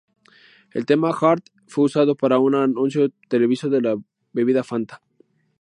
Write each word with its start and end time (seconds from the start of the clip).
El 0.71 0.87
tema 0.87 1.11
""Arde"" 1.11 1.43
fue 1.67 1.83
usado 1.85 2.15
para 2.15 2.39
un 2.39 2.55
anuncio 2.55 3.09
televisivo 3.27 3.71
de 3.71 3.81
la 3.81 3.95
bebida 4.33 4.63
Fanta. 4.63 4.99